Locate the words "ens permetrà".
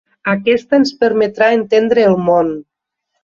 0.77-1.51